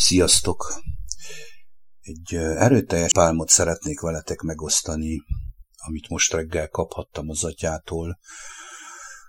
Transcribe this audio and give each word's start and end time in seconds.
Sziasztok! 0.00 0.82
Egy 2.00 2.34
erőteljes 2.34 3.12
pálmot 3.12 3.48
szeretnék 3.48 4.00
veletek 4.00 4.40
megosztani, 4.40 5.22
amit 5.76 6.08
most 6.08 6.32
reggel 6.32 6.68
kaphattam 6.68 7.28
az 7.28 7.44
atyától, 7.44 8.18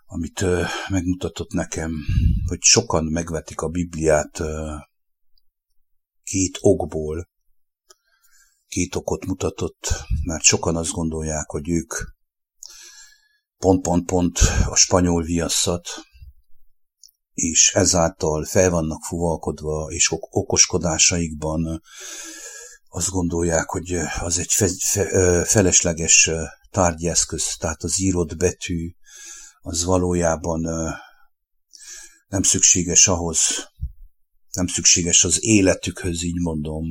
amit 0.06 0.46
megmutatott 0.90 1.52
nekem, 1.52 1.92
hogy 2.48 2.62
sokan 2.62 3.04
megvetik 3.04 3.62
a 3.62 3.68
Bibliát 3.68 4.42
két 6.24 6.58
okból, 6.60 7.30
két 8.68 8.96
okot 8.96 9.26
mutatott, 9.26 9.94
mert 10.24 10.44
sokan 10.44 10.76
azt 10.76 10.92
gondolják, 10.92 11.50
hogy 11.50 11.70
ők 11.70 11.94
pont-pont-pont 13.58 14.40
a 14.70 14.76
spanyol 14.76 15.24
viasszat, 15.24 16.09
és 17.40 17.72
ezáltal 17.74 18.46
fel 18.46 18.70
vannak 18.70 19.04
fuvalkodva, 19.04 19.88
és 19.90 20.12
okoskodásaikban 20.30 21.82
azt 22.90 23.10
gondolják, 23.10 23.70
hogy 23.70 24.00
az 24.20 24.40
egy 24.40 24.52
fe, 24.52 24.70
fe, 24.80 25.44
felesleges 25.46 26.30
tárgyeszköz, 26.72 27.56
tehát 27.58 27.84
az 27.84 28.02
írott 28.02 28.38
betű, 28.38 28.92
az 29.62 29.84
valójában 29.84 30.62
nem 32.28 32.44
szükséges 32.44 33.08
ahhoz, 33.08 33.40
nem 34.52 34.68
szükséges 34.68 35.24
az 35.24 35.44
életükhöz, 35.44 36.24
így 36.24 36.40
mondom, 36.42 36.84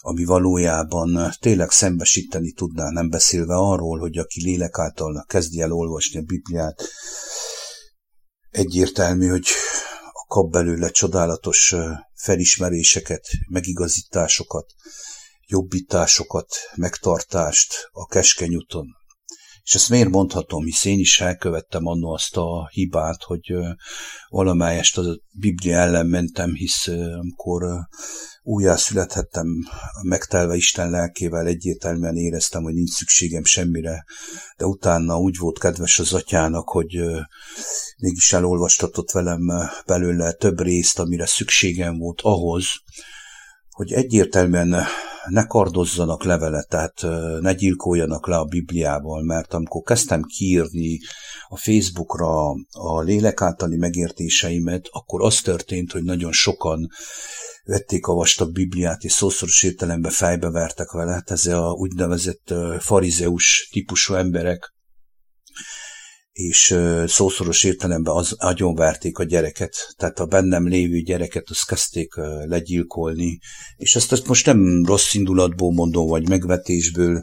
ami 0.00 0.24
valójában 0.24 1.32
tényleg 1.40 1.70
szembesíteni 1.70 2.52
tudná, 2.52 2.88
nem 2.90 3.08
beszélve 3.10 3.54
arról, 3.54 3.98
hogy 3.98 4.18
aki 4.18 4.42
lélek 4.42 4.78
által 4.78 5.24
kezdi 5.28 5.60
el 5.60 5.72
olvasni 5.72 6.18
a 6.18 6.22
Bibliát, 6.22 6.88
egyértelmű, 8.50 9.28
hogy 9.28 9.46
kap 10.28 10.50
belőle 10.50 10.90
csodálatos 10.90 11.74
felismeréseket, 12.14 13.26
megigazításokat, 13.48 14.66
jobbításokat, 15.46 16.46
megtartást 16.74 17.88
a 17.92 18.06
keskeny 18.06 18.54
úton. 18.54 18.97
És 19.68 19.74
ezt 19.74 19.88
miért 19.88 20.08
mondhatom, 20.08 20.64
hisz 20.64 20.84
én 20.84 20.98
is 20.98 21.20
elkövettem 21.20 21.86
annó 21.86 22.12
azt 22.12 22.36
a 22.36 22.68
hibát, 22.72 23.22
hogy 23.22 23.54
valamelyest 24.28 24.98
a 24.98 25.20
Biblia 25.30 25.76
ellen 25.76 26.06
mentem, 26.06 26.54
hisz 26.54 26.86
amikor 27.18 27.62
újjászülethettem, 28.42 29.46
megtelve 30.02 30.54
Isten 30.56 30.90
lelkével 30.90 31.46
egyértelműen 31.46 32.16
éreztem, 32.16 32.62
hogy 32.62 32.74
nincs 32.74 32.90
szükségem 32.90 33.44
semmire, 33.44 34.04
de 34.56 34.64
utána 34.64 35.18
úgy 35.18 35.36
volt 35.38 35.58
kedves 35.58 35.98
az 35.98 36.12
atyának, 36.12 36.68
hogy 36.68 37.00
mégis 37.98 38.32
elolvastatott 38.32 39.10
velem 39.10 39.52
belőle 39.86 40.32
több 40.32 40.60
részt, 40.60 40.98
amire 40.98 41.26
szükségem 41.26 41.98
volt 41.98 42.20
ahhoz, 42.20 42.66
hogy 43.70 43.92
egyértelműen 43.92 44.86
ne 45.28 45.46
kardozzanak 45.46 46.24
levelet, 46.24 46.68
tehát 46.68 47.02
ne 47.40 47.52
gyilkoljanak 47.52 48.26
le 48.26 48.36
a 48.36 48.44
Bibliával, 48.44 49.22
mert 49.22 49.54
amikor 49.54 49.82
kezdtem 49.82 50.22
kiírni 50.22 50.98
a 51.48 51.56
Facebookra 51.56 52.50
a 52.70 53.00
lélek 53.00 53.40
általi 53.40 53.76
megértéseimet, 53.76 54.88
akkor 54.90 55.22
az 55.22 55.40
történt, 55.40 55.92
hogy 55.92 56.02
nagyon 56.02 56.32
sokan 56.32 56.88
vették 57.64 58.06
a 58.06 58.12
vastag 58.12 58.52
Bibliát, 58.52 59.02
és 59.02 59.12
szószoros 59.12 59.62
értelemben 59.62 60.10
fejbe 60.10 60.50
vertek 60.50 60.90
vele. 60.90 61.12
Hát 61.12 61.30
ez 61.30 61.46
a 61.46 61.70
úgynevezett 61.70 62.54
farizeus 62.78 63.68
típusú 63.72 64.14
emberek, 64.14 64.74
és 66.38 66.78
szószoros 67.06 67.64
értelemben 67.64 68.14
az 68.14 68.34
agyonverték 68.36 69.18
a 69.18 69.24
gyereket, 69.24 69.74
tehát 69.96 70.18
a 70.18 70.26
bennem 70.26 70.68
lévő 70.68 71.00
gyereket 71.00 71.44
azt 71.50 71.66
kezdték 71.66 72.14
legyilkolni, 72.44 73.38
és 73.76 73.94
ezt, 73.94 74.12
ezt 74.12 74.26
most 74.26 74.46
nem 74.46 74.84
rossz 74.84 75.14
indulatból 75.14 75.72
mondom, 75.72 76.06
vagy 76.06 76.28
megvetésből, 76.28 77.22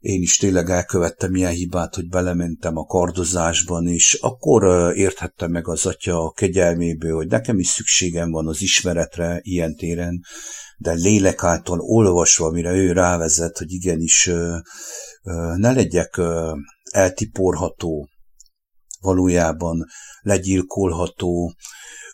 én 0.00 0.22
is 0.22 0.36
tényleg 0.36 0.70
elkövettem 0.70 1.34
ilyen 1.34 1.52
hibát, 1.52 1.94
hogy 1.94 2.08
belementem 2.08 2.76
a 2.76 2.84
kardozásban, 2.84 3.86
és 3.86 4.18
akkor 4.20 4.92
érthettem 4.96 5.50
meg 5.50 5.68
az 5.68 5.86
atya 5.86 6.24
a 6.24 6.30
kegyelméből, 6.30 7.14
hogy 7.14 7.28
nekem 7.28 7.58
is 7.58 7.66
szükségem 7.66 8.30
van 8.30 8.46
az 8.46 8.62
ismeretre 8.62 9.40
ilyen 9.42 9.74
téren, 9.74 10.20
de 10.78 10.92
lélek 10.92 11.42
által 11.42 11.80
olvasva, 11.80 12.50
mire 12.50 12.72
ő 12.72 12.92
rávezet, 12.92 13.58
hogy 13.58 13.72
igenis 13.72 14.30
ne 15.56 15.72
legyek 15.72 16.20
eltiporható, 16.90 18.08
valójában 19.00 19.86
legyilkolható, 20.20 21.54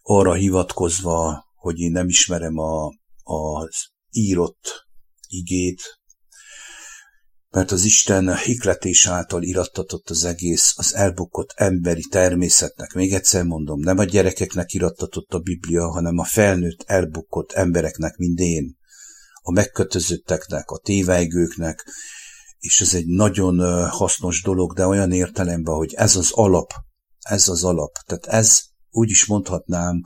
arra 0.02 0.34
hivatkozva, 0.34 1.44
hogy 1.54 1.78
én 1.78 1.90
nem 1.90 2.08
ismerem 2.08 2.58
a, 2.58 2.86
az 3.22 3.74
írott 4.10 4.86
igét, 5.28 6.00
mert 7.50 7.70
az 7.70 7.84
Isten 7.84 8.36
hikletés 8.36 9.06
által 9.06 9.42
irattatott 9.42 10.10
az 10.10 10.24
egész 10.24 10.72
az 10.76 10.94
elbukott 10.94 11.52
emberi 11.54 12.02
természetnek. 12.10 12.92
Még 12.92 13.12
egyszer 13.12 13.44
mondom, 13.44 13.80
nem 13.80 13.98
a 13.98 14.04
gyerekeknek 14.04 14.72
irattatott 14.72 15.32
a 15.32 15.38
Biblia, 15.38 15.90
hanem 15.90 16.18
a 16.18 16.24
felnőtt 16.24 16.82
elbukott 16.86 17.52
embereknek, 17.52 18.16
mint 18.16 18.38
én, 18.38 18.76
a 19.42 19.52
megkötözötteknek, 19.52 20.70
a 20.70 20.78
tévejgőknek, 20.78 21.84
és 22.62 22.80
ez 22.80 22.94
egy 22.94 23.06
nagyon 23.06 23.88
hasznos 23.88 24.42
dolog, 24.42 24.74
de 24.74 24.86
olyan 24.86 25.12
értelemben, 25.12 25.74
hogy 25.74 25.94
ez 25.94 26.16
az 26.16 26.30
alap, 26.32 26.72
ez 27.18 27.48
az 27.48 27.64
alap. 27.64 27.92
Tehát 28.06 28.26
ez 28.26 28.60
úgy 28.90 29.10
is 29.10 29.26
mondhatnám, 29.26 30.02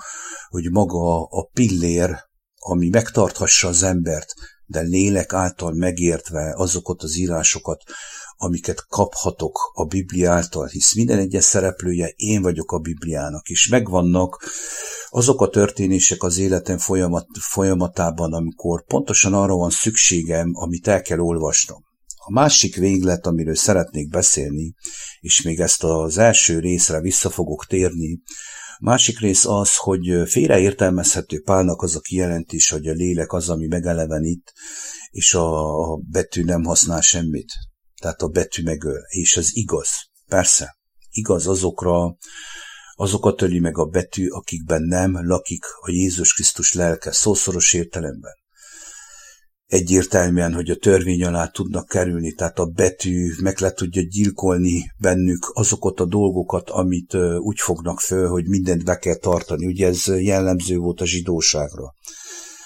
hogy 0.49 0.71
maga 0.71 1.22
a 1.22 1.49
pillér, 1.53 2.17
ami 2.55 2.89
megtarthassa 2.89 3.69
az 3.69 3.83
embert, 3.83 4.34
de 4.67 4.81
lélek 4.81 5.33
által 5.33 5.72
megértve 5.72 6.55
azokat 6.56 7.03
az 7.03 7.17
írásokat, 7.17 7.83
amiket 8.37 8.87
kaphatok 8.88 9.59
a 9.73 9.84
Biblia 9.84 10.33
által, 10.33 10.67
hisz 10.67 10.94
minden 10.94 11.19
egyes 11.19 11.44
szereplője 11.44 12.12
én 12.17 12.43
vagyok 12.43 12.73
a 12.73 12.78
Bibliának, 12.78 13.49
és 13.49 13.69
megvannak 13.69 14.44
azok 15.09 15.41
a 15.41 15.49
történések 15.49 16.23
az 16.23 16.38
életem 16.38 16.78
folyamat, 16.78 17.27
folyamatában, 17.41 18.33
amikor 18.33 18.84
pontosan 18.84 19.34
arra 19.34 19.55
van 19.55 19.71
szükségem, 19.71 20.50
amit 20.55 20.88
el 20.88 21.03
kell 21.03 21.19
olvasnom. 21.19 21.85
A 22.28 22.32
másik 22.32 22.76
véglet, 22.76 23.26
amiről 23.26 23.54
szeretnék 23.54 24.09
beszélni, 24.09 24.75
és 25.20 25.42
még 25.42 25.60
ezt 25.60 25.84
az 25.84 26.19
első 26.19 26.59
részre 26.59 27.00
vissza 27.00 27.31
fogok 27.31 27.66
térni, 27.66 28.20
Másik 28.81 29.19
rész 29.19 29.44
az, 29.44 29.76
hogy 29.76 30.28
félreértelmezhető 30.28 31.42
Pálnak 31.42 31.82
az 31.82 31.97
a 31.97 32.00
kijelentés, 32.00 32.70
hogy 32.70 32.87
a 32.87 32.92
lélek 32.92 33.32
az, 33.32 33.48
ami 33.48 33.66
megelevenít, 33.66 34.53
és 35.10 35.34
a 35.34 35.97
betű 35.97 36.44
nem 36.44 36.64
használ 36.64 37.00
semmit. 37.00 37.53
Tehát 38.00 38.22
a 38.22 38.28
betű 38.28 38.62
megöl. 38.62 39.00
És 39.08 39.37
ez 39.37 39.48
igaz. 39.53 39.88
Persze. 40.26 40.76
Igaz 41.10 41.47
azokra, 41.47 42.16
azokat 42.94 43.43
öli 43.43 43.58
meg 43.58 43.78
a 43.78 43.84
betű, 43.84 44.28
akikben 44.28 44.82
nem 44.82 45.26
lakik 45.26 45.64
a 45.81 45.91
Jézus 45.91 46.34
Krisztus 46.34 46.72
lelke 46.72 47.12
szószoros 47.12 47.72
értelemben 47.72 48.32
egyértelműen, 49.66 50.53
hogy 50.53 50.71
a 50.71 50.77
törvény 50.77 51.25
alá 51.25 51.47
tudnak 51.47 51.87
kerülni, 51.87 52.32
tehát 52.32 52.59
a 52.59 52.65
betű 52.65 53.27
meg 53.43 53.59
le 53.59 53.72
tudja 53.72 54.03
gyilkolni 54.03 54.93
bennük 54.99 55.50
azokat 55.53 56.00
a 56.00 56.06
dolgokat, 56.06 56.71
amit 56.71 57.15
úgy 57.38 57.59
fognak 57.59 58.00
föl, 58.00 58.28
hogy 58.28 58.49
mindent 58.49 58.84
be 58.84 58.97
kell 58.97 59.16
tartani. 59.16 59.66
Ugye 59.66 59.87
ez 59.87 60.05
jellemző 60.06 60.76
volt 60.76 61.00
a 61.00 61.06
zsidóságra. 61.06 61.94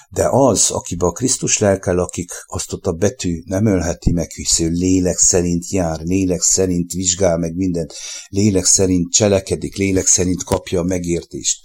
De 0.09 0.27
az, 0.29 0.71
akiben 0.71 1.09
a 1.09 1.11
Krisztus 1.11 1.57
lelke 1.57 1.91
lakik, 1.91 2.31
azt 2.45 2.73
ott 2.73 2.85
a 2.85 2.91
betű 2.91 3.41
nem 3.45 3.65
ölheti 3.65 4.11
meg, 4.11 4.29
hisz 4.29 4.59
ő 4.59 4.69
lélek 4.69 5.17
szerint 5.17 5.69
jár, 5.69 5.99
lélek 5.99 6.41
szerint 6.41 6.91
vizsgál 6.91 7.37
meg 7.37 7.55
mindent, 7.55 7.93
lélek 8.27 8.65
szerint 8.65 9.11
cselekedik, 9.11 9.75
lélek 9.75 10.05
szerint 10.05 10.43
kapja 10.43 10.79
a 10.79 10.83
megértést. 10.83 11.59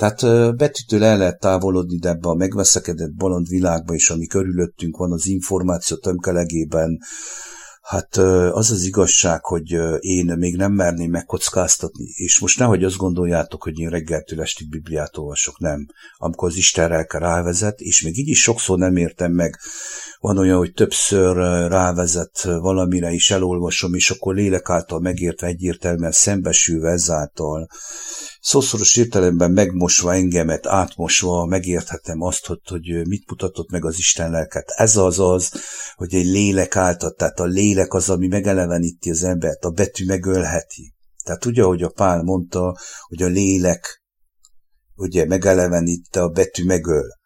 Tehát 0.00 0.56
betűtől 0.56 1.04
el 1.04 1.18
lehet 1.18 1.40
távolodni 1.40 1.98
de 1.98 2.08
ebbe 2.08 2.28
a 2.28 2.34
megveszekedett 2.34 3.14
bolond 3.14 3.48
világba, 3.48 3.94
és 3.94 4.10
ami 4.10 4.26
körülöttünk 4.26 4.96
van 4.96 5.12
az 5.12 5.26
információ 5.26 5.96
tömkelegében, 5.96 6.98
Hát 7.90 8.16
az 8.52 8.70
az 8.70 8.82
igazság, 8.82 9.44
hogy 9.44 9.70
én 9.98 10.34
még 10.38 10.56
nem 10.56 10.72
merném 10.72 11.10
megkockáztatni, 11.10 12.04
és 12.04 12.38
most 12.38 12.58
nehogy 12.58 12.84
azt 12.84 12.96
gondoljátok, 12.96 13.62
hogy 13.62 13.78
én 13.78 13.88
reggeltől 13.88 14.40
estig 14.40 14.68
Bibliát 14.68 15.16
olvasok, 15.16 15.58
nem. 15.58 15.86
Amikor 16.16 16.48
az 16.48 16.56
Isten 16.56 16.88
lelke 16.88 17.18
rávezet, 17.18 17.80
és 17.80 18.02
még 18.02 18.18
így 18.18 18.28
is 18.28 18.42
sokszor 18.42 18.78
nem 18.78 18.96
értem 18.96 19.32
meg, 19.32 19.58
van 20.18 20.38
olyan, 20.38 20.58
hogy 20.58 20.72
többször 20.72 21.36
rávezet 21.68 22.42
valamire 22.42 23.10
is 23.10 23.30
elolvasom, 23.30 23.94
és 23.94 24.10
akkor 24.10 24.34
lélek 24.34 24.70
által 24.70 25.00
megértve 25.00 25.46
egyértelműen 25.46 26.12
szembesülve 26.12 26.90
ezáltal, 26.90 27.68
szószoros 28.40 28.96
értelemben 28.96 29.50
megmosva 29.50 30.14
engemet, 30.14 30.66
átmosva 30.66 31.46
megérthetem 31.46 32.20
azt, 32.20 32.46
hogy, 32.46 32.60
hogy 32.64 33.06
mit 33.06 33.30
mutatott 33.30 33.70
meg 33.70 33.84
az 33.84 33.98
Isten 33.98 34.30
lelket. 34.30 34.70
Ez 34.76 34.96
az 34.96 35.18
az, 35.18 35.52
hogy 35.94 36.14
egy 36.14 36.26
lélek 36.26 36.76
által, 36.76 37.10
tehát 37.10 37.40
a 37.40 37.44
lélek 37.44 37.92
az, 37.94 38.10
ami 38.10 38.26
megeleveníti 38.26 39.10
az 39.10 39.22
embert, 39.22 39.64
a 39.64 39.70
betű 39.70 40.04
megölheti. 40.04 40.94
Tehát 41.24 41.44
ugye, 41.44 41.62
ahogy 41.62 41.82
a 41.82 41.88
Pál 41.88 42.22
mondta, 42.22 42.76
hogy 43.06 43.22
a 43.22 43.26
lélek 43.26 44.02
ugye 44.94 45.26
megelevenítte, 45.26 46.22
a 46.22 46.28
betű 46.28 46.64
megöl. 46.64 47.18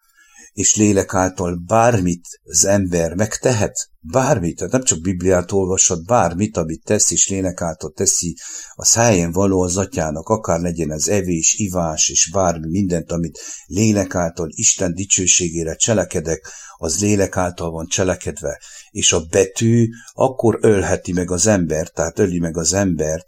És 0.55 0.75
lélek 0.75 1.13
által 1.13 1.63
bármit 1.65 2.27
az 2.43 2.65
ember 2.65 3.13
megtehet, 3.13 3.89
bármit, 3.99 4.57
tehát 4.57 4.71
nem 4.71 4.83
csak 4.83 5.01
Bibliát 5.01 5.51
olvashat, 5.51 6.05
bármit, 6.05 6.57
amit 6.57 6.83
tesz, 6.83 7.11
és 7.11 7.27
lélek 7.27 7.61
által 7.61 7.91
teszi, 7.91 8.37
az 8.73 8.93
helyen 8.93 9.31
való 9.31 9.61
az 9.61 9.77
atyának, 9.77 10.27
akár 10.27 10.59
legyen 10.59 10.91
az 10.91 11.09
evés, 11.09 11.53
ivás, 11.57 12.09
és 12.09 12.29
bármi, 12.33 12.67
mindent, 12.69 13.11
amit 13.11 13.39
lélek 13.65 14.15
által 14.15 14.47
Isten 14.51 14.93
dicsőségére 14.93 15.75
cselekedek, 15.75 16.47
az 16.77 17.01
lélek 17.01 17.37
által 17.37 17.71
van 17.71 17.87
cselekedve, 17.87 18.61
és 18.89 19.13
a 19.13 19.25
betű 19.29 19.87
akkor 20.13 20.57
ölheti 20.61 21.11
meg 21.11 21.31
az 21.31 21.47
embert, 21.47 21.93
tehát 21.93 22.19
öli 22.19 22.39
meg 22.39 22.57
az 22.57 22.73
embert, 22.73 23.25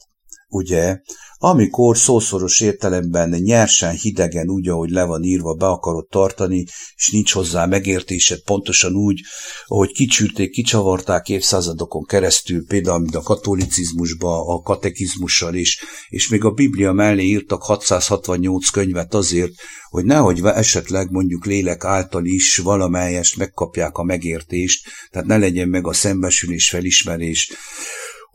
ugye, 0.49 0.99
amikor 1.39 1.97
szószoros 1.97 2.61
értelemben 2.61 3.29
nyersen, 3.29 3.95
hidegen, 3.95 4.49
úgy, 4.49 4.67
ahogy 4.67 4.89
le 4.89 5.03
van 5.03 5.23
írva, 5.23 5.53
be 5.53 5.65
akarod 5.65 6.07
tartani, 6.09 6.65
és 6.95 7.09
nincs 7.11 7.33
hozzá 7.33 7.65
megértésed, 7.65 8.41
pontosan 8.43 8.95
úgy, 8.95 9.21
ahogy 9.65 9.91
kicsürték, 9.91 10.51
kicsavarták 10.51 11.29
évszázadokon 11.29 12.03
keresztül, 12.03 12.65
például 12.65 12.99
mint 12.99 13.15
a 13.15 13.21
katolicizmusba, 13.21 14.53
a 14.53 14.61
katekizmussal 14.61 15.55
is, 15.55 15.83
és 16.09 16.29
még 16.29 16.43
a 16.43 16.51
Biblia 16.51 16.91
mellé 16.91 17.23
írtak 17.23 17.63
668 17.63 18.69
könyvet 18.69 19.13
azért, 19.13 19.53
hogy 19.89 20.05
nehogy 20.05 20.41
esetleg 20.43 21.11
mondjuk 21.11 21.45
lélek 21.45 21.83
által 21.83 22.25
is 22.25 22.57
valamelyest 22.57 23.37
megkapják 23.37 23.97
a 23.97 24.03
megértést, 24.03 24.87
tehát 25.11 25.27
ne 25.27 25.37
legyen 25.37 25.69
meg 25.69 25.87
a 25.87 25.93
szembesülés, 25.93 26.69
felismerés, 26.69 27.51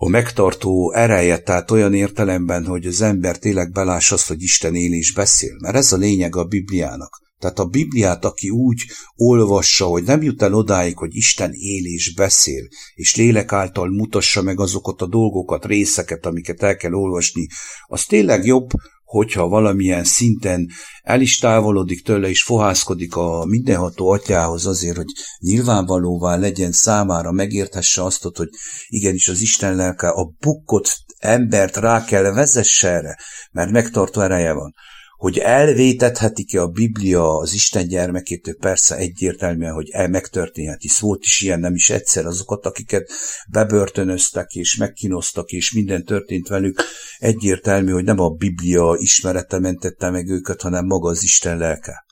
a 0.04 0.08
megtartó 0.08 0.92
ereje, 0.92 1.38
tehát 1.38 1.70
olyan 1.70 1.94
értelemben, 1.94 2.64
hogy 2.66 2.86
az 2.86 3.00
ember 3.00 3.38
tényleg 3.38 3.72
beláss 3.72 4.12
azt, 4.12 4.28
hogy 4.28 4.42
Isten 4.42 4.74
él 4.74 4.92
és 4.92 5.12
beszél. 5.12 5.56
Mert 5.60 5.76
ez 5.76 5.92
a 5.92 5.96
lényeg 5.96 6.36
a 6.36 6.44
Bibliának. 6.44 7.20
Tehát 7.38 7.58
a 7.58 7.64
Bibliát, 7.64 8.24
aki 8.24 8.50
úgy 8.50 8.82
olvassa, 9.14 9.86
hogy 9.86 10.02
nem 10.02 10.22
jut 10.22 10.42
el 10.42 10.54
odáig, 10.54 10.98
hogy 10.98 11.14
Isten 11.14 11.50
él 11.52 11.84
és 11.84 12.14
beszél, 12.14 12.68
és 12.94 13.16
lélek 13.16 13.52
által 13.52 13.88
mutassa 13.88 14.42
meg 14.42 14.60
azokat 14.60 15.02
a 15.02 15.06
dolgokat, 15.06 15.64
részeket, 15.64 16.26
amiket 16.26 16.62
el 16.62 16.76
kell 16.76 16.92
olvasni, 16.92 17.46
az 17.86 18.04
tényleg 18.04 18.44
jobb, 18.44 18.70
hogyha 19.12 19.48
valamilyen 19.48 20.04
szinten 20.04 20.68
el 21.02 21.20
is 21.20 21.38
távolodik 21.38 22.04
tőle, 22.04 22.28
és 22.28 22.42
fohászkodik 22.42 23.16
a 23.16 23.44
mindenható 23.44 24.10
atyához 24.10 24.66
azért, 24.66 24.96
hogy 24.96 25.12
nyilvánvalóvá 25.38 26.36
legyen 26.36 26.72
számára, 26.72 27.32
megérthesse 27.32 28.04
azt, 28.04 28.22
hogy 28.22 28.48
igenis 28.88 29.28
az 29.28 29.40
Isten 29.40 29.74
lelke 29.74 30.08
a 30.08 30.32
bukkot 30.40 30.88
embert 31.18 31.76
rá 31.76 32.04
kell 32.04 32.22
vezesse 32.22 32.88
erre, 32.88 33.18
mert 33.50 33.70
megtartó 33.70 34.20
ereje 34.20 34.52
van. 34.52 34.74
Hogy 35.22 35.38
elvétethetik-e 35.38 36.60
a 36.60 36.68
Biblia 36.68 37.36
az 37.36 37.52
Isten 37.52 37.88
gyermekétől, 37.88 38.56
persze 38.56 38.96
egyértelműen, 38.96 39.72
hogy 39.72 39.88
el 39.90 40.08
megtörténhet, 40.08 40.80
hisz 40.80 40.98
volt 40.98 41.22
is 41.22 41.40
ilyen 41.40 41.60
nem 41.60 41.74
is 41.74 41.90
egyszer 41.90 42.26
azokat, 42.26 42.66
akiket 42.66 43.10
bebörtönöztek 43.50 44.50
és 44.50 44.76
megkínoztak, 44.76 45.50
és 45.50 45.72
minden 45.72 46.04
történt 46.04 46.48
velük, 46.48 46.82
egyértelmű, 47.18 47.92
hogy 47.92 48.04
nem 48.04 48.18
a 48.18 48.30
Biblia 48.30 48.94
ismerete 48.98 49.58
mentette 49.58 50.10
meg 50.10 50.28
őket, 50.28 50.60
hanem 50.60 50.86
maga 50.86 51.08
az 51.08 51.22
Isten 51.22 51.58
lelke. 51.58 52.04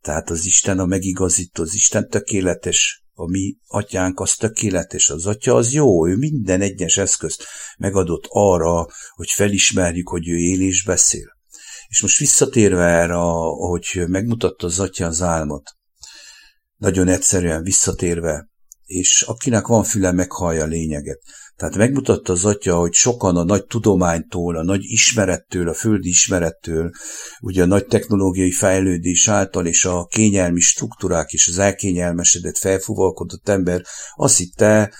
Tehát 0.00 0.30
az 0.30 0.44
Isten 0.44 0.78
a 0.78 0.86
megigazító, 0.86 1.62
az 1.62 1.74
Isten 1.74 2.08
tökéletes, 2.08 3.04
a 3.12 3.30
mi 3.30 3.56
atyánk 3.66 4.20
az 4.20 4.34
tökéletes, 4.34 5.10
az 5.10 5.26
atya 5.26 5.54
az 5.54 5.72
jó, 5.72 6.08
ő 6.08 6.16
minden 6.16 6.60
egyes 6.60 6.96
eszközt 6.96 7.44
megadott 7.78 8.24
arra, 8.28 8.86
hogy 9.14 9.30
felismerjük, 9.30 10.08
hogy 10.08 10.28
ő 10.28 10.36
él 10.36 10.60
és 10.60 10.84
beszél. 10.84 11.35
És 11.88 12.02
most 12.02 12.18
visszatérve 12.18 12.84
erre, 12.84 13.14
hogy 13.68 14.04
megmutatta 14.06 14.66
az 14.66 14.80
atya 14.80 15.06
az 15.06 15.22
álmot, 15.22 15.76
nagyon 16.76 17.08
egyszerűen 17.08 17.62
visszatérve, 17.62 18.48
és 18.84 19.22
akinek 19.22 19.66
van 19.66 19.84
füle, 19.84 20.12
meghallja 20.12 20.62
a 20.62 20.66
lényeget. 20.66 21.20
Tehát 21.56 21.76
megmutatta 21.76 22.32
az 22.32 22.44
atya, 22.44 22.76
hogy 22.76 22.92
sokan 22.92 23.36
a 23.36 23.44
nagy 23.44 23.64
tudománytól, 23.64 24.56
a 24.56 24.62
nagy 24.62 24.82
ismerettől, 24.82 25.68
a 25.68 25.74
földi 25.74 26.08
ismerettől, 26.08 26.90
ugye 27.40 27.62
a 27.62 27.66
nagy 27.66 27.86
technológiai 27.86 28.50
fejlődés 28.50 29.28
által 29.28 29.66
és 29.66 29.84
a 29.84 30.06
kényelmi 30.06 30.60
struktúrák 30.60 31.30
és 31.32 31.48
az 31.48 31.58
elkényelmesedett, 31.58 32.58
felfúvalkodott 32.58 33.48
ember 33.48 33.82
azt 34.14 34.36
hitte, 34.36 34.92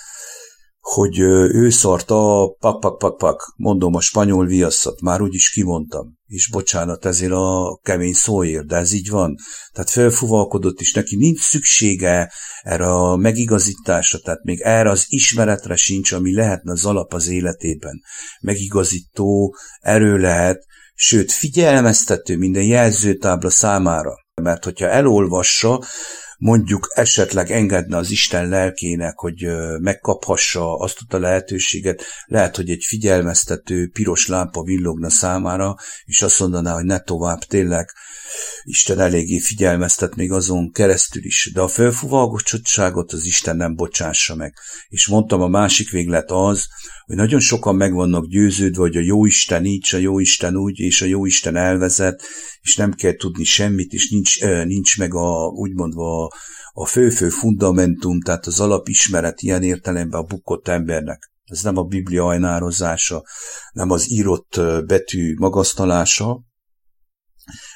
hogy 0.95 1.19
ő 1.19 1.71
szarta 1.71 2.49
pak, 2.59 2.81
pak, 2.81 2.99
pak, 2.99 3.17
pak, 3.17 3.55
mondom 3.57 3.95
a 3.95 4.01
spanyol 4.01 4.47
viaszat, 4.47 5.01
már 5.01 5.21
úgyis 5.21 5.51
kimondtam, 5.51 6.19
és 6.27 6.51
bocsánat 6.51 7.05
ezért 7.05 7.33
a 7.33 7.79
kemény 7.83 8.13
szóért, 8.13 8.67
de 8.67 8.77
ez 8.77 8.93
így 8.93 9.11
van. 9.11 9.35
Tehát 9.73 9.91
felfuvalkodott, 9.91 10.81
és 10.81 10.93
neki 10.93 11.17
nincs 11.17 11.41
szüksége 11.41 12.33
erre 12.63 12.87
a 12.87 13.17
megigazításra, 13.17 14.19
tehát 14.19 14.43
még 14.43 14.61
erre 14.61 14.91
az 14.91 15.05
ismeretre 15.09 15.77
sincs, 15.77 16.13
ami 16.13 16.35
lehetne 16.35 16.73
az 16.73 16.85
alap 16.85 17.15
az 17.15 17.29
életében. 17.29 18.01
Megigazító 18.41 19.57
erő 19.81 20.17
lehet, 20.17 20.65
sőt 20.95 21.33
figyelmeztető 21.33 22.37
minden 22.37 22.65
jelzőtábla 22.65 23.51
számára. 23.51 24.15
Mert 24.43 24.65
hogyha 24.65 24.89
elolvassa, 24.89 25.83
mondjuk 26.39 26.89
esetleg 26.95 27.51
engedne 27.51 27.97
az 27.97 28.11
Isten 28.11 28.49
lelkének, 28.49 29.19
hogy 29.19 29.47
megkaphassa 29.81 30.77
azt 30.77 30.99
a 31.09 31.19
lehetőséget, 31.19 32.03
lehet, 32.27 32.57
hogy 32.57 32.71
egy 32.71 32.85
figyelmeztető 32.87 33.89
piros 33.93 34.27
lámpa 34.27 34.63
villogna 34.63 35.11
számára, 35.11 35.75
és 36.05 36.23
azt 36.23 36.41
mondaná, 36.41 36.75
hogy 36.75 36.85
ne 36.85 36.99
tovább, 36.99 37.39
tényleg 37.39 37.91
Isten 38.63 39.01
eléggé 39.01 39.39
figyelmeztet 39.39 40.15
még 40.15 40.33
azon 40.33 40.73
keresztül 40.73 41.25
is, 41.25 41.51
de 41.55 41.61
a 41.61 41.69
felfúvalgottságot 41.69 43.13
az 43.13 43.25
Isten 43.25 43.57
nem 43.57 43.75
bocsássa 43.75 44.35
meg. 44.35 44.55
És 44.89 45.07
mondtam, 45.07 45.41
a 45.41 45.49
másik 45.49 45.91
véglet 45.91 46.31
az, 46.31 46.67
hogy 47.07 47.17
nagyon 47.17 47.41
sokan 47.41 47.77
meg 47.77 47.93
vannak 47.93 48.27
győződve, 48.27 48.81
hogy 48.81 48.97
a 48.97 49.01
Jóisten 49.01 49.65
így, 49.65 49.89
a 49.93 49.97
Jóisten 49.97 50.57
úgy, 50.57 50.79
és 50.79 51.03
a 51.03 51.07
Jóisten 51.07 51.57
elvezet, 51.57 52.23
és 52.61 52.77
nem 52.77 52.93
kell 52.93 53.17
tudni 53.17 53.45
semmit, 53.45 53.93
és 53.93 54.11
nincs, 54.11 54.41
nincs 54.65 54.99
meg 54.99 55.15
a, 55.15 55.47
úgymondva 55.47 56.26
a 56.73 56.87
fő-fő 56.87 57.29
fundamentum, 57.29 58.21
tehát 58.21 58.47
az 58.47 58.61
alapismeret 58.61 59.43
ilyen 59.43 59.63
értelemben 59.63 60.21
a 60.21 60.25
bukott 60.25 60.69
embernek. 60.69 61.31
Ez 61.45 61.63
nem 61.63 61.77
a 61.77 61.83
Biblia 61.83 62.27
ajnározása, 62.27 63.25
nem 63.73 63.91
az 63.91 64.11
írott 64.11 64.61
betű 64.87 65.35
magasztalása, 65.39 66.45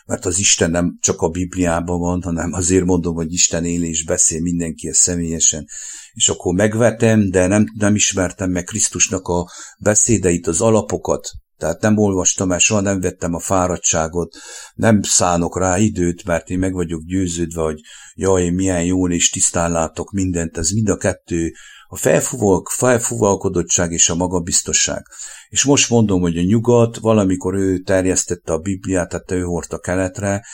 mert 0.07 0.25
az 0.25 0.39
Isten 0.39 0.71
nem 0.71 0.99
csak 1.01 1.21
a 1.21 1.29
Bibliában 1.29 1.99
van, 1.99 2.23
hanem 2.23 2.53
azért 2.53 2.85
mondom, 2.85 3.15
hogy 3.15 3.33
Isten 3.33 3.65
él 3.65 3.85
és 3.85 4.05
beszél 4.05 4.41
mindenkihez 4.41 4.97
személyesen, 4.97 5.67
és 6.13 6.29
akkor 6.29 6.55
megvetem, 6.55 7.31
de 7.31 7.47
nem, 7.47 7.65
nem 7.75 7.95
ismertem 7.95 8.51
meg 8.51 8.65
Krisztusnak 8.65 9.29
a 9.29 9.49
beszédeit, 9.79 10.47
az 10.47 10.61
alapokat, 10.61 11.31
tehát 11.61 11.81
nem 11.81 11.97
olvastam 11.97 12.53
el, 12.53 12.59
soha 12.59 12.81
nem 12.81 13.01
vettem 13.01 13.35
a 13.35 13.41
fáradtságot, 13.41 14.37
nem 14.75 15.03
szánok 15.03 15.59
rá 15.59 15.79
időt, 15.79 16.25
mert 16.25 16.49
én 16.49 16.59
meg 16.59 16.73
vagyok 16.73 17.03
győződve, 17.03 17.63
hogy 17.63 17.81
jaj, 18.15 18.49
milyen 18.49 18.85
jól 18.85 19.13
és 19.13 19.31
tisztán 19.31 19.73
látok 19.73 20.11
mindent, 20.11 20.59
ez 20.59 20.71
mind 20.71 20.89
a 20.89 20.97
kettő, 20.97 21.53
a 21.87 21.97
felfúvalk, 21.97 22.69
felfúvalkodottság 22.69 23.93
és 23.93 24.09
a 24.09 24.15
magabiztosság. 24.15 25.03
És 25.49 25.65
most 25.65 25.91
mondom, 25.91 26.21
hogy 26.21 26.37
a 26.37 26.43
nyugat, 26.43 26.97
valamikor 26.97 27.55
ő 27.55 27.79
terjesztette 27.79 28.53
a 28.53 28.59
Bibliát, 28.59 29.09
tehát 29.09 29.31
ő 29.31 29.43
hordta 29.43 29.79
keletre, 29.79 30.45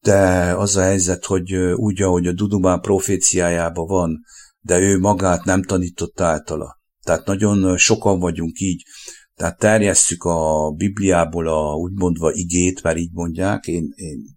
de 0.00 0.52
az 0.56 0.76
a 0.76 0.82
helyzet, 0.82 1.24
hogy 1.24 1.54
úgy, 1.54 2.02
ahogy 2.02 2.26
a 2.26 2.32
Dudumán 2.32 2.80
proféciájában 2.80 3.86
van, 3.86 4.20
de 4.60 4.78
ő 4.78 4.98
magát 4.98 5.44
nem 5.44 5.62
tanította 5.62 6.24
általa. 6.24 6.78
Tehát 7.02 7.26
nagyon 7.26 7.76
sokan 7.76 8.18
vagyunk 8.18 8.60
így. 8.60 8.82
Tehát 9.38 9.58
terjesszük 9.58 10.24
a 10.24 10.70
Bibliából 10.76 11.48
a 11.48 11.74
úgymondva 11.74 12.32
igét, 12.32 12.82
mert 12.82 12.98
így 12.98 13.12
mondják, 13.12 13.66
én, 13.66 13.92
én 13.94 14.36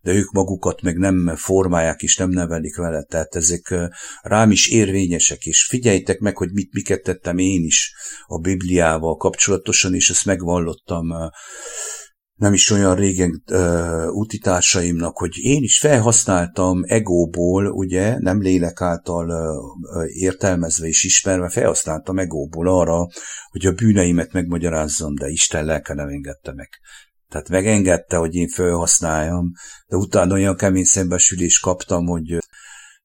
de 0.00 0.12
ők 0.12 0.30
magukat 0.32 0.82
meg 0.82 0.96
nem 0.96 1.36
formálják 1.36 2.02
és 2.02 2.16
nem 2.16 2.30
nevelik 2.30 2.76
vele, 2.76 3.02
tehát 3.02 3.34
ezek 3.34 3.74
rám 4.22 4.50
is 4.50 4.68
érvényesek, 4.68 5.44
és 5.44 5.66
figyeljtek 5.66 6.18
meg, 6.18 6.36
hogy 6.36 6.52
mit, 6.52 6.72
miket 6.72 7.02
tettem 7.02 7.38
én 7.38 7.64
is 7.64 7.94
a 8.26 8.38
Bibliával 8.38 9.16
kapcsolatosan, 9.16 9.94
és 9.94 10.10
ezt 10.10 10.24
megvallottam 10.24 11.06
nem 12.34 12.52
is 12.52 12.70
olyan 12.70 12.94
régen 12.94 13.42
uh, 13.50 14.16
utitársaimnak, 14.16 15.18
hogy 15.18 15.36
én 15.36 15.62
is 15.62 15.78
felhasználtam 15.78 16.82
egóból, 16.84 17.66
ugye, 17.66 18.18
nem 18.18 18.40
lélek 18.40 18.80
által 18.80 19.28
uh, 19.28 20.16
értelmezve 20.16 20.86
és 20.86 21.04
ismerve, 21.04 21.48
felhasználtam 21.48 22.18
egóból 22.18 22.68
arra, 22.68 23.06
hogy 23.50 23.66
a 23.66 23.72
bűneimet 23.72 24.32
megmagyarázzam, 24.32 25.14
de 25.14 25.28
Isten 25.28 25.64
lelke 25.64 25.94
nem 25.94 26.08
engedte 26.08 26.52
meg. 26.52 26.68
Tehát 27.28 27.48
megengedte, 27.48 28.16
hogy 28.16 28.34
én 28.34 28.48
felhasználjam, 28.48 29.52
de 29.86 29.96
utána 29.96 30.34
olyan 30.34 30.56
kemény 30.56 30.84
szembesülést 30.84 31.62
kaptam, 31.62 32.06
hogy 32.06 32.38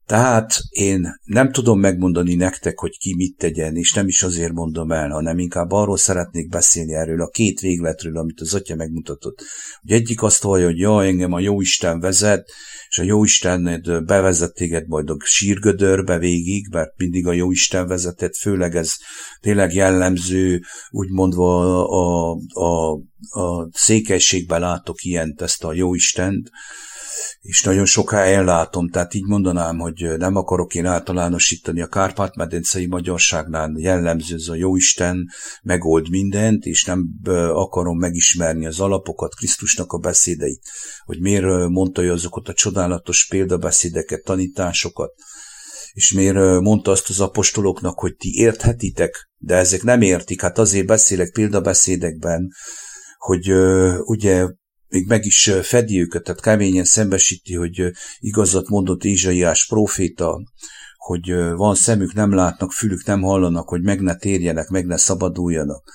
Tehát 0.10 0.62
én 0.70 1.20
nem 1.24 1.52
tudom 1.52 1.80
megmondani 1.80 2.36
nektek, 2.36 2.80
hogy 2.80 2.98
ki 2.98 3.16
mit 3.16 3.38
tegyen, 3.38 3.76
és 3.76 3.94
nem 3.94 4.08
is 4.08 4.24
azért 4.24 4.52
mondom 4.52 4.92
el, 4.92 5.10
hanem 5.10 5.40
inkább 5.40 5.72
arról 5.72 5.98
szeretnék 5.98 6.50
beszélni 6.50 6.94
erről 6.94 7.22
a 7.22 7.28
két 7.28 7.60
végletről, 7.60 8.18
amit 8.18 8.42
az 8.42 8.54
atya 8.54 8.76
megmutatott. 8.76 9.44
Hogy 9.82 9.92
egyik 9.92 10.22
azt 10.24 10.44
vallja, 10.44 10.66
hogy 10.66 10.78
ja, 10.78 11.04
engem 11.04 11.34
a 11.34 11.40
Jóisten 11.40 12.00
vezet, 12.00 12.50
és 12.90 13.00
a 13.00 13.04
Jóisten 13.04 13.82
bevezet 14.06 14.54
téged 14.54 14.88
majd 14.88 15.10
a 15.10 15.18
sírgödörbe 15.24 16.18
végig, 16.18 16.68
mert 16.72 16.98
mindig 16.98 17.28
a 17.28 17.34
Jóisten 17.34 17.88
vezetett, 17.88 18.36
főleg 18.36 18.76
ez 18.76 18.94
tényleg 19.42 19.74
jellemző, 19.74 20.62
úgy 20.90 21.10
mondva 21.10 21.84
a, 21.84 22.32
a, 22.32 22.38
a, 22.50 22.92
a 23.42 23.70
székelységben 23.72 24.60
látok 24.60 25.04
ilyent, 25.04 25.42
ezt 25.42 25.64
a 25.64 25.74
Jóistent, 25.74 26.50
és 27.40 27.64
nagyon 27.64 27.86
sok 27.86 28.12
helyen 28.12 28.44
látom, 28.44 28.90
tehát 28.90 29.14
így 29.14 29.26
mondanám, 29.26 29.78
hogy 29.78 30.18
nem 30.18 30.36
akarok 30.36 30.74
én 30.76 30.86
általánosítani 30.86 31.82
a 31.82 31.88
Kárpát-medencei 31.88 32.86
magyarságnál. 32.86 33.72
Jellemző 33.76 34.36
ez 34.36 34.48
a 34.48 34.56
Jóisten 34.56 35.28
megold 35.62 36.10
mindent, 36.10 36.66
és 36.66 36.86
nem 36.86 37.10
akarom 37.54 37.98
megismerni 37.98 38.66
az 38.66 38.80
alapokat, 38.80 39.36
Krisztusnak 39.36 39.92
a 39.92 39.98
beszédeit, 39.98 40.62
hogy 41.06 41.20
miért 41.20 41.68
mondta 41.68 42.02
ő 42.02 42.12
azokat 42.12 42.48
a 42.48 42.54
csodálatos 42.54 43.28
példabeszédeket, 43.28 44.24
tanításokat, 44.24 45.12
és 45.94 46.14
miért 46.14 46.60
mondta 46.60 46.92
azt 46.92 47.10
az 47.10 47.20
apostoloknak, 47.20 48.00
hogy 48.00 48.16
ti 48.16 48.34
érthetitek, 48.34 49.30
de 49.38 49.56
ezek 49.56 49.84
nem 49.84 50.02
értik, 50.02 50.42
hát 50.42 50.58
azért 50.58 50.86
beszélek 50.86 51.32
példabeszédekben, 51.32 52.52
hogy 53.18 53.52
ugye 54.04 54.48
még 54.90 55.08
meg 55.08 55.26
is 55.26 55.52
fedi 55.62 56.02
őket, 56.02 56.24
tehát 56.24 56.42
keményen 56.42 56.84
szembesíti, 56.84 57.56
hogy 57.56 57.92
igazat 58.20 58.70
mondott 58.70 59.04
Ézsaiás 59.04 59.68
próféta, 59.68 60.42
hogy 60.98 61.34
van 61.56 61.76
szemük, 61.76 62.14
nem 62.14 62.34
látnak, 62.34 62.72
fülük 62.72 63.06
nem 63.06 63.22
hallanak, 63.22 63.70
hogy 63.70 63.82
meg 63.82 64.02
ne 64.02 64.16
térjenek, 64.16 64.68
meg 64.68 64.86
ne 64.86 64.98
szabaduljanak. 64.98 65.92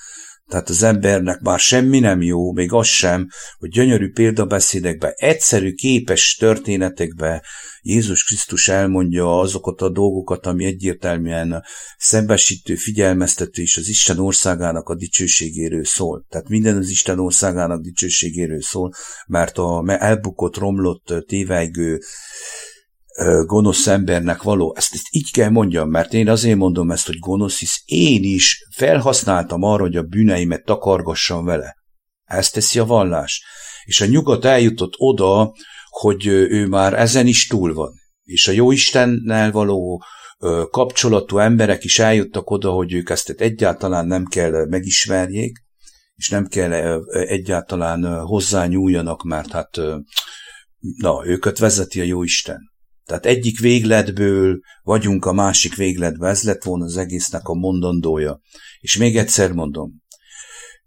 Tehát 0.49 0.69
az 0.69 0.83
embernek 0.83 1.39
már 1.39 1.59
semmi 1.59 1.99
nem 1.99 2.21
jó, 2.21 2.53
még 2.53 2.71
az 2.71 2.87
sem, 2.87 3.27
hogy 3.57 3.69
gyönyörű 3.69 4.11
példabeszédekbe, 4.11 5.13
egyszerű 5.15 5.73
képes 5.73 6.35
történetekbe 6.35 7.43
Jézus 7.81 8.23
Krisztus 8.23 8.67
elmondja 8.67 9.39
azokat 9.39 9.81
a 9.81 9.89
dolgokat, 9.89 10.45
ami 10.45 10.65
egyértelműen 10.65 11.63
szembesítő, 11.97 12.75
figyelmeztető 12.75 13.61
és 13.61 13.77
az 13.77 13.87
Isten 13.87 14.19
országának 14.19 14.89
a 14.89 14.95
dicsőségéről 14.95 15.85
szól. 15.85 16.25
Tehát 16.29 16.49
minden 16.49 16.77
az 16.77 16.89
Isten 16.89 17.19
országának 17.19 17.81
dicsőségéről 17.81 18.61
szól, 18.61 18.93
mert 19.27 19.57
a 19.57 19.83
elbukott, 19.85 20.57
romlott, 20.57 21.13
tévejgő, 21.27 21.99
gonosz 23.45 23.87
embernek 23.87 24.41
való. 24.41 24.75
Ezt, 24.77 24.93
ezt 24.93 25.07
így 25.09 25.31
kell 25.31 25.49
mondjam, 25.49 25.89
mert 25.89 26.13
én 26.13 26.29
azért 26.29 26.57
mondom 26.57 26.91
ezt, 26.91 27.05
hogy 27.05 27.19
gonosz, 27.19 27.59
hisz 27.59 27.81
én 27.85 28.23
is 28.23 28.67
felhasználtam 28.75 29.63
arra, 29.63 29.81
hogy 29.81 29.95
a 29.95 30.03
bűneimet 30.03 30.65
takargassam 30.65 31.45
vele. 31.45 31.75
Ezt 32.23 32.53
teszi 32.53 32.79
a 32.79 32.85
vallás. 32.85 33.43
És 33.83 34.01
a 34.01 34.05
nyugat 34.05 34.45
eljutott 34.45 34.93
oda, 34.97 35.53
hogy 35.89 36.25
ő 36.27 36.67
már 36.67 36.93
ezen 36.93 37.27
is 37.27 37.47
túl 37.47 37.73
van. 37.73 37.91
És 38.23 38.47
a 38.47 38.51
jó 38.51 38.71
Istennel 38.71 39.51
való 39.51 40.03
kapcsolatú 40.69 41.37
emberek 41.37 41.83
is 41.83 41.99
eljuttak 41.99 42.49
oda, 42.49 42.71
hogy 42.71 42.93
ők 42.93 43.09
ezt 43.09 43.29
egyáltalán 43.29 44.07
nem 44.07 44.25
kell 44.25 44.65
megismerjék, 44.67 45.63
és 46.15 46.29
nem 46.29 46.47
kell 46.47 47.01
egyáltalán 47.11 48.19
hozzányúljanak, 48.19 49.23
mert 49.23 49.51
hát 49.51 49.77
na, 50.97 51.25
őket 51.25 51.57
vezeti 51.57 51.99
a 51.99 52.03
jó 52.03 52.23
Isten. 52.23 52.73
Tehát 53.05 53.25
egyik 53.25 53.59
végletből 53.59 54.59
vagyunk 54.81 55.25
a 55.25 55.33
másik 55.33 55.75
végletbe, 55.75 56.27
ez 56.27 56.43
lett 56.43 56.63
volna 56.63 56.85
az 56.85 56.97
egésznek 56.97 57.47
a 57.47 57.53
mondandója. 57.53 58.41
És 58.79 58.97
még 58.97 59.17
egyszer 59.17 59.51
mondom, 59.51 60.03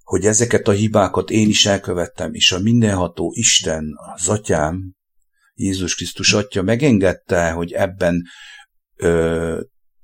hogy 0.02 0.25
ezeket 0.25 0.68
a 0.68 0.72
hibákat 0.72 1.30
én 1.30 1.48
is 1.48 1.66
elkövettem, 1.66 2.34
és 2.34 2.52
a 2.52 2.58
mindenható 2.58 3.32
Isten, 3.34 3.84
az 4.14 4.28
atyám, 4.28 4.94
Jézus 5.54 5.94
Krisztus 5.94 6.32
atya 6.32 6.62
megengedte, 6.62 7.50
hogy 7.50 7.72
ebben 7.72 8.22
ö, 8.96 9.60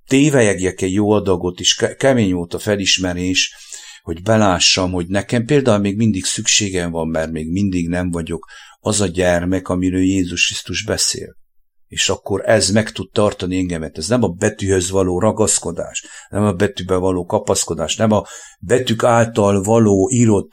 tévejegjek 0.07 0.81
egy 0.81 0.93
jó 0.93 1.11
adagot, 1.11 1.61
és 1.61 1.75
ke- 1.75 1.97
kemény 1.97 2.33
volt 2.33 2.55
a 2.55 2.59
felismerés, 2.59 3.55
hogy 4.03 4.23
belássam, 4.23 4.93
hogy 4.93 5.07
nekem 5.07 5.45
például 5.45 5.79
még 5.79 5.97
mindig 5.97 6.25
szükségem 6.25 6.91
van, 6.91 7.09
mert 7.09 7.31
még 7.31 7.51
mindig 7.51 7.89
nem 7.89 8.11
vagyok 8.11 8.47
az 8.79 9.01
a 9.01 9.07
gyermek, 9.07 9.69
amiről 9.69 10.03
Jézus 10.03 10.47
Krisztus 10.47 10.85
beszél 10.85 11.37
és 11.89 12.09
akkor 12.09 12.49
ez 12.49 12.71
meg 12.71 12.91
tud 12.91 13.11
tartani 13.11 13.57
engemet. 13.59 13.99
Ez 13.99 14.09
nem 14.09 14.23
a 14.23 14.29
betűhöz 14.29 14.91
való 14.91 15.19
ragaszkodás, 15.19 16.07
nem 16.31 16.45
a 16.45 16.53
betűbe 16.53 16.97
való 16.97 17.25
kapaszkodás, 17.25 17.97
nem 17.97 18.13
a 18.13 18.25
betűk 18.59 19.05
által 19.05 19.63
való 19.63 20.11
írott 20.13 20.53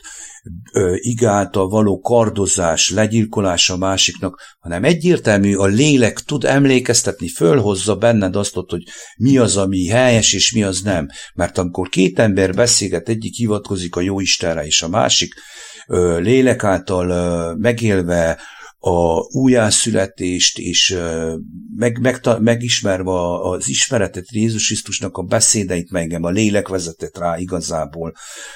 ig 0.95 1.25
által 1.25 1.69
való 1.69 1.99
kardozás, 1.99 2.89
legyilkolás 2.89 3.69
a 3.69 3.77
másiknak, 3.77 4.41
hanem 4.59 4.83
egyértelmű, 4.83 5.55
a 5.55 5.65
lélek 5.65 6.19
tud 6.19 6.43
emlékeztetni, 6.43 7.27
fölhozza 7.27 7.95
benned 7.95 8.35
azt, 8.35 8.53
hogy 8.53 8.83
mi 9.17 9.37
az, 9.37 9.57
ami 9.57 9.87
helyes, 9.87 10.33
és 10.33 10.53
mi 10.53 10.63
az 10.63 10.81
nem. 10.81 11.07
Mert 11.33 11.57
amikor 11.57 11.89
két 11.89 12.19
ember 12.19 12.53
beszélget, 12.53 13.09
egyik 13.09 13.33
hivatkozik 13.33 13.95
a 13.95 14.01
jó 14.01 14.19
Istenre, 14.19 14.65
és 14.65 14.81
a 14.81 14.89
másik 14.89 15.33
lélek 16.17 16.63
által 16.63 17.55
megélve 17.55 18.39
a 18.83 19.25
újjászületést, 19.37 20.57
és 20.57 20.97
meg, 21.75 21.99
meg, 21.99 22.21
megismerve 22.39 23.11
az 23.49 23.67
ismeretet 23.67 24.31
Jézus 24.31 24.65
Krisztusnak 24.65 25.17
a 25.17 25.21
beszédeit, 25.21 25.91
meg 25.91 26.01
engem 26.01 26.23
a 26.23 26.29
lélek 26.29 26.67
vezetett 26.67 27.17
rá 27.17 27.37
igazából 27.37 28.13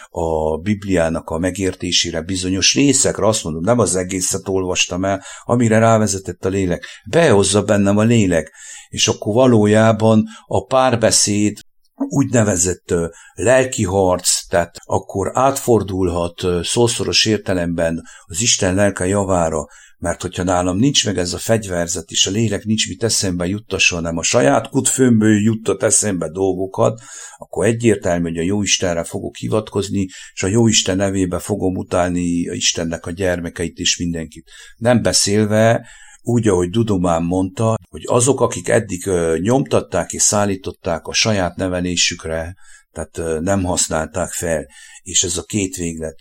a 0.10 0.58
Bibliának 0.58 1.30
a 1.30 1.38
megértésére 1.38 2.22
bizonyos 2.22 2.74
részekre, 2.74 3.28
azt 3.28 3.44
mondom, 3.44 3.62
nem 3.64 3.80
az 3.80 3.96
egészet 3.96 4.48
olvastam 4.48 5.06
el, 5.06 5.24
amire 5.44 5.80
rávezetett 5.80 6.46
a 6.46 6.50
lélek. 6.50 6.86
Behozza 7.10 7.64
bennem 7.64 7.98
a 7.98 8.04
lélek, 8.04 8.54
és 8.90 9.08
akkor 9.08 9.34
valójában 9.34 10.24
a 10.46 10.66
párbeszéd 10.66 11.58
úgynevezett 11.96 12.94
lelki 13.34 13.84
harc, 13.84 14.48
tehát 14.48 14.76
akkor 14.84 15.32
átfordulhat 15.34 16.42
szószoros 16.64 17.26
értelemben 17.26 18.02
az 18.26 18.42
Isten 18.42 18.76
lelke 18.76 19.08
javára, 19.08 19.66
mert 20.06 20.22
hogyha 20.22 20.44
nálam 20.44 20.78
nincs 20.78 21.06
meg 21.06 21.18
ez 21.18 21.34
a 21.34 21.38
fegyverzet, 21.38 22.10
és 22.10 22.28
a 22.28 22.32
lélek 22.32 22.64
nincs 22.64 22.88
mit 22.88 23.04
eszembe 23.04 23.46
juttasson, 23.46 24.00
hanem 24.00 24.18
a 24.18 24.24
saját 24.24 24.70
kutfőmből 24.70 25.42
juttat 25.42 25.84
eszembe 25.84 26.30
dolgokat, 26.30 27.02
akkor 27.38 27.66
egyértelmű, 27.66 28.30
hogy 28.30 28.38
a 28.38 28.42
Jóistenre 28.42 29.04
fogok 29.04 29.36
hivatkozni, 29.36 30.08
és 30.34 30.44
a 30.44 30.48
Jóisten 30.48 30.98
nevébe 30.98 31.40
fogom 31.40 31.76
utálni 31.76 32.50
a 32.50 32.54
Istennek 32.54 33.06
a 33.06 33.12
gyermekeit 33.12 33.78
és 33.78 33.98
mindenkit. 33.98 34.52
Nem 34.76 35.02
beszélve, 35.02 35.88
úgy, 36.22 36.48
ahogy 36.48 36.70
Dudomán 36.70 37.24
mondta, 37.24 37.76
hogy 37.90 38.04
azok, 38.06 38.42
akik 38.42 38.70
eddig 38.70 39.10
nyomtatták 39.40 40.12
és 40.12 40.22
szállították 40.22 41.06
a 41.06 41.14
saját 41.14 41.56
nevelésükre, 41.56 42.56
tehát 42.92 43.42
nem 43.42 43.64
használták 43.64 44.32
fel, 44.32 44.66
és 45.02 45.24
ez 45.24 45.38
a 45.38 45.44
két 45.44 45.76
véglet, 45.76 46.16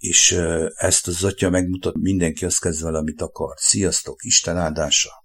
és 0.00 0.32
ezt 0.74 1.06
az 1.06 1.24
atya 1.24 1.50
megmutat, 1.50 1.94
mindenki 1.94 2.44
azt 2.44 2.60
kezd 2.60 2.82
valamit 2.82 3.22
akar. 3.22 3.54
Sziasztok, 3.56 4.24
Isten 4.24 4.56
áldása! 4.56 5.19